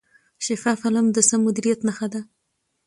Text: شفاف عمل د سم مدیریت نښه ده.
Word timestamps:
شفاف 0.45 0.79
عمل 0.87 1.05
د 1.13 1.17
سم 1.29 1.39
مدیریت 1.47 1.79
نښه 1.87 2.07
ده. 2.13 2.21